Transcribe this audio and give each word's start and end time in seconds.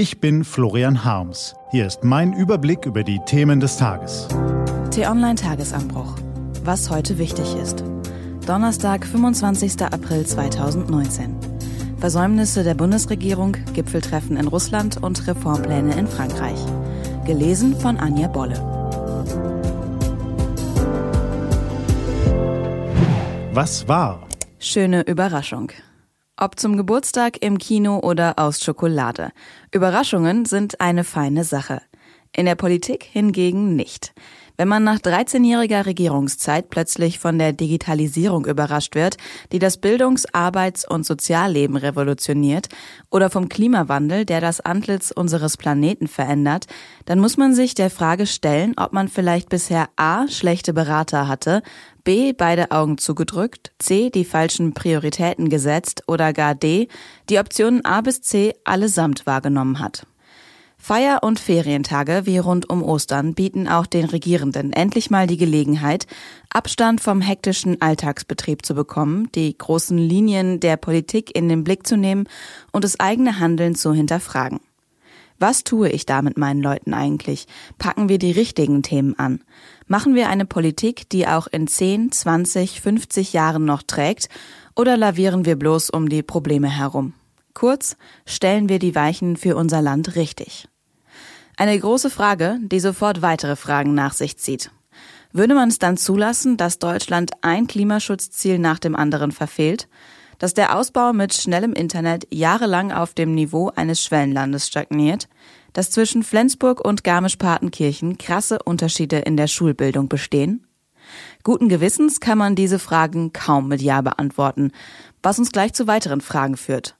Ich 0.00 0.18
bin 0.18 0.44
Florian 0.44 1.04
Harms. 1.04 1.54
Hier 1.72 1.86
ist 1.86 2.04
mein 2.04 2.32
Überblick 2.32 2.86
über 2.86 3.04
die 3.04 3.20
Themen 3.26 3.60
des 3.60 3.76
Tages. 3.76 4.28
T-Online 4.92 5.34
Tagesanbruch. 5.34 6.16
Was 6.64 6.88
heute 6.88 7.18
wichtig 7.18 7.54
ist. 7.56 7.84
Donnerstag, 8.46 9.04
25. 9.04 9.82
April 9.82 10.24
2019. 10.24 11.36
Versäumnisse 11.98 12.64
der 12.64 12.72
Bundesregierung, 12.72 13.58
Gipfeltreffen 13.74 14.38
in 14.38 14.48
Russland 14.48 15.02
und 15.02 15.26
Reformpläne 15.26 15.94
in 15.98 16.06
Frankreich. 16.06 16.64
Gelesen 17.26 17.78
von 17.78 17.98
Anja 17.98 18.28
Bolle. 18.28 18.56
Was 23.52 23.86
war? 23.86 24.26
Schöne 24.58 25.02
Überraschung. 25.02 25.72
Ob 26.42 26.58
zum 26.58 26.78
Geburtstag, 26.78 27.42
im 27.42 27.58
Kino 27.58 27.98
oder 27.98 28.38
aus 28.38 28.64
Schokolade. 28.64 29.30
Überraschungen 29.72 30.46
sind 30.46 30.80
eine 30.80 31.04
feine 31.04 31.44
Sache. 31.44 31.82
In 32.34 32.46
der 32.46 32.54
Politik 32.54 33.04
hingegen 33.04 33.76
nicht. 33.76 34.14
Wenn 34.60 34.68
man 34.68 34.84
nach 34.84 34.98
13-jähriger 34.98 35.86
Regierungszeit 35.86 36.68
plötzlich 36.68 37.18
von 37.18 37.38
der 37.38 37.54
Digitalisierung 37.54 38.44
überrascht 38.44 38.94
wird, 38.94 39.16
die 39.52 39.58
das 39.58 39.78
Bildungs-, 39.78 40.26
Arbeits- 40.34 40.86
und 40.86 41.06
Sozialleben 41.06 41.76
revolutioniert, 41.76 42.68
oder 43.08 43.30
vom 43.30 43.48
Klimawandel, 43.48 44.26
der 44.26 44.42
das 44.42 44.60
Antlitz 44.60 45.12
unseres 45.12 45.56
Planeten 45.56 46.08
verändert, 46.08 46.66
dann 47.06 47.20
muss 47.20 47.38
man 47.38 47.54
sich 47.54 47.72
der 47.72 47.88
Frage 47.88 48.26
stellen, 48.26 48.74
ob 48.76 48.92
man 48.92 49.08
vielleicht 49.08 49.48
bisher 49.48 49.88
A. 49.96 50.28
schlechte 50.28 50.74
Berater 50.74 51.26
hatte, 51.26 51.62
B. 52.04 52.34
beide 52.34 52.70
Augen 52.70 52.98
zugedrückt, 52.98 53.72
C. 53.78 54.10
die 54.10 54.26
falschen 54.26 54.74
Prioritäten 54.74 55.48
gesetzt 55.48 56.02
oder 56.06 56.34
gar 56.34 56.54
D. 56.54 56.88
die 57.30 57.38
Optionen 57.38 57.82
A 57.86 58.02
bis 58.02 58.20
C 58.20 58.52
allesamt 58.64 59.24
wahrgenommen 59.24 59.78
hat. 59.78 60.06
Feier- 60.82 61.22
und 61.22 61.38
Ferientage 61.38 62.22
wie 62.24 62.38
rund 62.38 62.70
um 62.70 62.82
Ostern 62.82 63.34
bieten 63.34 63.68
auch 63.68 63.84
den 63.84 64.06
Regierenden 64.06 64.72
endlich 64.72 65.10
mal 65.10 65.26
die 65.26 65.36
Gelegenheit, 65.36 66.06
Abstand 66.48 67.02
vom 67.02 67.20
hektischen 67.20 67.82
Alltagsbetrieb 67.82 68.64
zu 68.64 68.74
bekommen, 68.74 69.30
die 69.34 69.56
großen 69.56 69.98
Linien 69.98 70.58
der 70.58 70.78
Politik 70.78 71.36
in 71.36 71.50
den 71.50 71.64
Blick 71.64 71.86
zu 71.86 71.98
nehmen 71.98 72.26
und 72.72 72.82
das 72.82 72.98
eigene 72.98 73.38
Handeln 73.38 73.74
zu 73.74 73.92
hinterfragen. 73.92 74.60
Was 75.38 75.64
tue 75.64 75.90
ich 75.90 76.06
da 76.06 76.22
mit 76.22 76.38
meinen 76.38 76.62
Leuten 76.62 76.94
eigentlich? 76.94 77.46
Packen 77.78 78.08
wir 78.08 78.18
die 78.18 78.32
richtigen 78.32 78.82
Themen 78.82 79.18
an? 79.18 79.40
Machen 79.86 80.14
wir 80.14 80.30
eine 80.30 80.46
Politik, 80.46 81.08
die 81.10 81.26
auch 81.26 81.46
in 81.46 81.66
10, 81.66 82.10
20, 82.10 82.80
50 82.80 83.32
Jahren 83.34 83.66
noch 83.66 83.82
trägt? 83.82 84.28
Oder 84.74 84.96
lavieren 84.96 85.44
wir 85.44 85.56
bloß 85.56 85.90
um 85.90 86.08
die 86.08 86.22
Probleme 86.22 86.68
herum? 86.68 87.12
Kurz, 87.54 87.96
stellen 88.24 88.68
wir 88.68 88.78
die 88.78 88.94
Weichen 88.94 89.36
für 89.36 89.56
unser 89.56 89.82
Land 89.82 90.16
richtig. 90.16 90.69
Eine 91.60 91.78
große 91.78 92.08
Frage, 92.08 92.58
die 92.62 92.80
sofort 92.80 93.20
weitere 93.20 93.54
Fragen 93.54 93.92
nach 93.92 94.14
sich 94.14 94.38
zieht. 94.38 94.70
Würde 95.34 95.54
man 95.54 95.68
es 95.68 95.78
dann 95.78 95.98
zulassen, 95.98 96.56
dass 96.56 96.78
Deutschland 96.78 97.32
ein 97.42 97.66
Klimaschutzziel 97.66 98.58
nach 98.58 98.78
dem 98.78 98.96
anderen 98.96 99.30
verfehlt? 99.30 99.86
Dass 100.38 100.54
der 100.54 100.74
Ausbau 100.74 101.12
mit 101.12 101.34
schnellem 101.34 101.74
Internet 101.74 102.26
jahrelang 102.30 102.92
auf 102.92 103.12
dem 103.12 103.34
Niveau 103.34 103.70
eines 103.76 104.02
Schwellenlandes 104.02 104.68
stagniert? 104.68 105.28
Dass 105.74 105.90
zwischen 105.90 106.22
Flensburg 106.22 106.82
und 106.82 107.04
Garmisch-Partenkirchen 107.04 108.16
krasse 108.16 108.60
Unterschiede 108.64 109.18
in 109.18 109.36
der 109.36 109.46
Schulbildung 109.46 110.08
bestehen? 110.08 110.66
Guten 111.42 111.68
Gewissens 111.68 112.20
kann 112.20 112.38
man 112.38 112.54
diese 112.54 112.78
Fragen 112.78 113.34
kaum 113.34 113.68
mit 113.68 113.82
Ja 113.82 114.00
beantworten, 114.00 114.72
was 115.22 115.38
uns 115.38 115.52
gleich 115.52 115.74
zu 115.74 115.86
weiteren 115.86 116.22
Fragen 116.22 116.56
führt. 116.56 116.96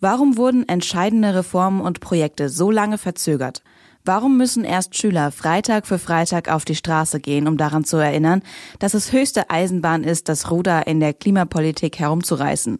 Warum 0.00 0.36
wurden 0.36 0.68
entscheidende 0.68 1.32
Reformen 1.32 1.80
und 1.80 2.00
Projekte 2.00 2.48
so 2.48 2.72
lange 2.72 2.98
verzögert? 2.98 3.62
Warum 4.04 4.38
müssen 4.38 4.64
erst 4.64 4.96
Schüler 4.96 5.30
Freitag 5.30 5.86
für 5.86 5.98
Freitag 5.98 6.50
auf 6.50 6.64
die 6.64 6.74
Straße 6.74 7.20
gehen, 7.20 7.46
um 7.46 7.58
daran 7.58 7.84
zu 7.84 7.98
erinnern, 7.98 8.42
dass 8.78 8.94
es 8.94 9.12
höchste 9.12 9.50
Eisenbahn 9.50 10.04
ist, 10.04 10.28
das 10.28 10.50
Ruder 10.50 10.86
in 10.86 11.00
der 11.00 11.12
Klimapolitik 11.12 11.98
herumzureißen? 11.98 12.78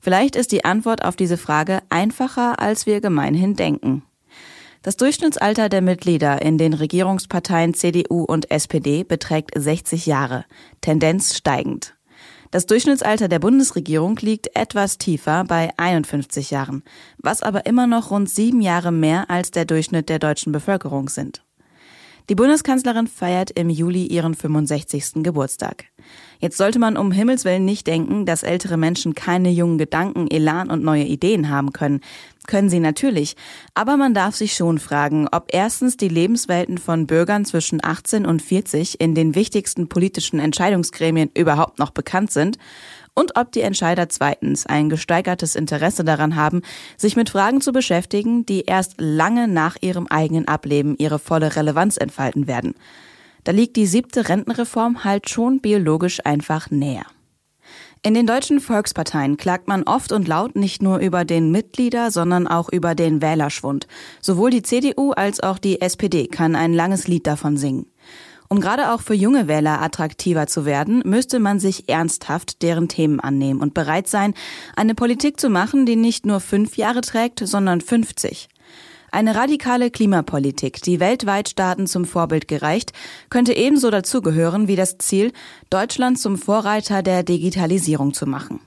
Vielleicht 0.00 0.36
ist 0.36 0.52
die 0.52 0.64
Antwort 0.64 1.04
auf 1.04 1.16
diese 1.16 1.36
Frage 1.36 1.80
einfacher, 1.90 2.60
als 2.60 2.86
wir 2.86 3.00
gemeinhin 3.00 3.54
denken. 3.54 4.02
Das 4.82 4.96
Durchschnittsalter 4.96 5.68
der 5.68 5.82
Mitglieder 5.82 6.40
in 6.42 6.56
den 6.56 6.72
Regierungsparteien 6.72 7.74
CDU 7.74 8.22
und 8.22 8.50
SPD 8.50 9.04
beträgt 9.04 9.50
60 9.56 10.06
Jahre, 10.06 10.44
Tendenz 10.80 11.36
steigend. 11.36 11.97
Das 12.50 12.66
Durchschnittsalter 12.66 13.28
der 13.28 13.38
Bundesregierung 13.38 14.16
liegt 14.16 14.56
etwas 14.56 14.96
tiefer 14.96 15.44
bei 15.44 15.70
51 15.76 16.50
Jahren, 16.50 16.82
was 17.18 17.42
aber 17.42 17.66
immer 17.66 17.86
noch 17.86 18.10
rund 18.10 18.30
sieben 18.30 18.60
Jahre 18.60 18.90
mehr 18.90 19.28
als 19.28 19.50
der 19.50 19.66
Durchschnitt 19.66 20.08
der 20.08 20.18
deutschen 20.18 20.52
Bevölkerung 20.52 21.08
sind. 21.08 21.42
Die 22.28 22.34
Bundeskanzlerin 22.34 23.06
feiert 23.06 23.50
im 23.52 23.70
Juli 23.70 24.04
ihren 24.04 24.34
65. 24.34 25.22
Geburtstag. 25.22 25.86
Jetzt 26.40 26.58
sollte 26.58 26.78
man 26.78 26.98
um 26.98 27.10
Himmels 27.10 27.46
Willen 27.46 27.64
nicht 27.64 27.86
denken, 27.86 28.26
dass 28.26 28.42
ältere 28.42 28.76
Menschen 28.76 29.14
keine 29.14 29.50
jungen 29.50 29.78
Gedanken, 29.78 30.30
Elan 30.30 30.68
und 30.68 30.84
neue 30.84 31.04
Ideen 31.04 31.48
haben 31.48 31.72
können. 31.72 32.00
Können 32.46 32.68
sie 32.68 32.80
natürlich. 32.80 33.34
Aber 33.72 33.96
man 33.96 34.12
darf 34.12 34.36
sich 34.36 34.52
schon 34.52 34.78
fragen, 34.78 35.26
ob 35.32 35.46
erstens 35.52 35.96
die 35.96 36.08
Lebenswelten 36.08 36.76
von 36.76 37.06
Bürgern 37.06 37.46
zwischen 37.46 37.82
18 37.82 38.26
und 38.26 38.42
40 38.42 39.00
in 39.00 39.14
den 39.14 39.34
wichtigsten 39.34 39.88
politischen 39.88 40.38
Entscheidungsgremien 40.38 41.30
überhaupt 41.32 41.78
noch 41.78 41.90
bekannt 41.90 42.30
sind 42.30 42.58
und 43.18 43.36
ob 43.36 43.50
die 43.50 43.62
Entscheider 43.62 44.08
zweitens 44.08 44.64
ein 44.64 44.88
gesteigertes 44.88 45.56
Interesse 45.56 46.04
daran 46.04 46.36
haben, 46.36 46.62
sich 46.96 47.16
mit 47.16 47.30
Fragen 47.30 47.60
zu 47.60 47.72
beschäftigen, 47.72 48.46
die 48.46 48.62
erst 48.62 48.94
lange 48.98 49.48
nach 49.48 49.76
ihrem 49.80 50.06
eigenen 50.06 50.46
Ableben 50.46 50.94
ihre 50.98 51.18
volle 51.18 51.56
Relevanz 51.56 51.96
entfalten 51.96 52.46
werden. 52.46 52.74
Da 53.42 53.50
liegt 53.50 53.74
die 53.74 53.86
siebte 53.86 54.28
Rentenreform 54.28 55.02
halt 55.02 55.28
schon 55.28 55.60
biologisch 55.60 56.24
einfach 56.24 56.70
näher. 56.70 57.06
In 58.02 58.14
den 58.14 58.28
deutschen 58.28 58.60
Volksparteien 58.60 59.36
klagt 59.36 59.66
man 59.66 59.82
oft 59.82 60.12
und 60.12 60.28
laut 60.28 60.54
nicht 60.54 60.82
nur 60.82 60.98
über 60.98 61.24
den 61.24 61.50
Mitglieder, 61.50 62.12
sondern 62.12 62.46
auch 62.46 62.68
über 62.68 62.94
den 62.94 63.20
Wählerschwund. 63.20 63.88
Sowohl 64.20 64.50
die 64.50 64.62
CDU 64.62 65.10
als 65.10 65.40
auch 65.40 65.58
die 65.58 65.80
SPD 65.80 66.28
kann 66.28 66.54
ein 66.54 66.72
langes 66.72 67.08
Lied 67.08 67.26
davon 67.26 67.56
singen. 67.56 67.86
Um 68.50 68.60
gerade 68.60 68.92
auch 68.92 69.02
für 69.02 69.14
junge 69.14 69.46
Wähler 69.46 69.82
attraktiver 69.82 70.46
zu 70.46 70.64
werden, 70.64 71.02
müsste 71.04 71.38
man 71.38 71.60
sich 71.60 71.88
ernsthaft 71.88 72.62
deren 72.62 72.88
Themen 72.88 73.20
annehmen 73.20 73.60
und 73.60 73.74
bereit 73.74 74.08
sein, 74.08 74.32
eine 74.74 74.94
Politik 74.94 75.38
zu 75.38 75.50
machen, 75.50 75.84
die 75.84 75.96
nicht 75.96 76.24
nur 76.24 76.40
fünf 76.40 76.78
Jahre 76.78 77.02
trägt, 77.02 77.40
sondern 77.46 77.82
50. 77.82 78.48
Eine 79.10 79.34
radikale 79.34 79.90
Klimapolitik, 79.90 80.82
die 80.82 81.00
weltweit 81.00 81.50
Staaten 81.50 81.86
zum 81.86 82.04
Vorbild 82.04 82.48
gereicht, 82.48 82.92
könnte 83.30 83.54
ebenso 83.54 83.90
dazugehören 83.90 84.68
wie 84.68 84.76
das 84.76 84.98
Ziel, 84.98 85.32
Deutschland 85.70 86.18
zum 86.18 86.36
Vorreiter 86.36 87.02
der 87.02 87.22
Digitalisierung 87.22 88.12
zu 88.12 88.26
machen. 88.26 88.60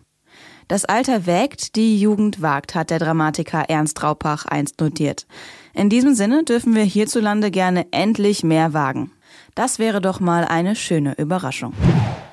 Das 0.72 0.86
Alter 0.86 1.26
wägt, 1.26 1.76
die 1.76 2.00
Jugend 2.00 2.42
wagt, 2.42 2.76
hat 2.76 2.92
der 2.92 3.00
Dramatiker 3.00 3.66
Ernst 3.68 4.02
Raupach 4.04 4.46
einst 4.46 4.80
notiert. 4.80 5.28
In 5.74 5.90
diesem 5.90 6.14
Sinne 6.14 6.46
dürfen 6.46 6.76
wir 6.76 6.84
hierzulande 6.84 7.52
gerne 7.52 7.88
endlich 7.92 8.42
mehr 8.42 8.72
wagen. 8.72 9.12
Das 9.54 9.80
wäre 9.80 10.00
doch 10.00 10.22
mal 10.22 10.46
eine 10.46 10.78
schöne 10.78 11.16
Überraschung. 11.18 11.74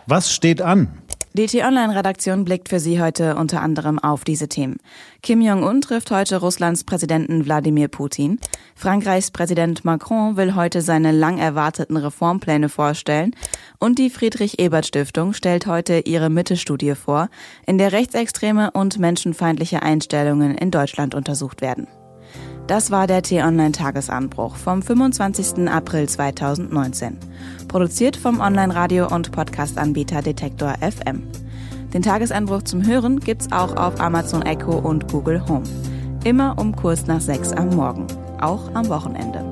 Was 0.07 0.33
steht 0.33 0.63
an? 0.63 0.87
Die 1.35 1.47
T-Online-Redaktion 1.47 2.45
blickt 2.45 2.69
für 2.69 2.81
Sie 2.81 3.01
heute 3.01 3.37
unter 3.37 3.61
anderem 3.61 3.99
auf 3.99 4.25
diese 4.25 4.49
Themen. 4.49 4.79
Kim 5.23 5.41
Jong-un 5.43 5.83
trifft 5.83 6.11
heute 6.11 6.39
Russlands 6.39 6.85
Präsidenten 6.85 7.45
Wladimir 7.45 7.89
Putin. 7.89 8.41
Frankreichs 8.75 9.31
Präsident 9.31 9.85
Macron 9.85 10.37
will 10.37 10.55
heute 10.55 10.81
seine 10.81 11.13
lang 11.13 11.39
erwarteten 11.39 11.97
Reformpläne 11.97 12.69
vorstellen. 12.69 13.37
Und 13.79 13.99
die 13.99 14.11
Friedrich-Ebert-Stiftung 14.11 15.35
stellt 15.35 15.67
heute 15.67 16.01
ihre 16.01 16.31
Mitte-Studie 16.31 16.95
vor, 16.95 17.29
in 17.67 17.79
der 17.79 17.93
rechtsextreme 17.93 18.71
und 18.71 18.99
menschenfeindliche 18.99 19.83
Einstellungen 19.83 20.57
in 20.57 20.71
Deutschland 20.71 21.15
untersucht 21.15 21.61
werden. 21.61 21.87
Das 22.69 22.91
war 22.91 23.07
der 23.07 23.23
T-Online-Tagesanbruch 23.23 24.57
vom 24.57 24.83
25. 24.83 25.71
April 25.71 26.07
2019. 26.07 27.17
Produziert 27.67 28.15
vom 28.15 28.41
Online-Radio- 28.41 29.09
und 29.09 29.33
Podcast-Anbieter 29.33 30.21
Detektor 30.21 30.75
FM. 30.75 31.23
Den 31.95 32.03
Tagesanbruch 32.03 32.65
zum 32.65 32.87
Hören 32.87 33.21
gibt's 33.21 33.51
auch 33.53 33.75
auf 33.75 33.99
Amazon 34.03 34.43
Echo 34.43 34.77
und 34.77 35.11
Google 35.11 35.49
Home. 35.49 35.65
Immer 36.25 36.59
um 36.59 36.77
kurz 36.77 37.07
nach 37.07 37.23
sechs 37.23 37.53
am 37.53 37.71
Morgen. 37.71 38.07
Auch 38.39 38.75
am 38.75 38.87
Wochenende. 38.91 39.43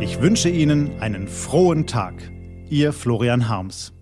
Ich 0.00 0.22
wünsche 0.22 0.48
Ihnen 0.48 0.98
einen 1.02 1.28
frohen 1.28 1.86
Tag. 1.86 2.14
Ihr 2.70 2.94
Florian 2.94 3.50
Harms. 3.50 3.95